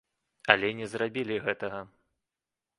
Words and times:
Але 0.53 0.71
не 0.79 0.87
зрабілі 0.95 1.37
гэтага. 1.45 1.85